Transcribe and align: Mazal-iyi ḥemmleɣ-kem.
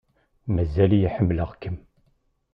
Mazal-iyi 0.53 1.09
ḥemmleɣ-kem. 1.15 1.77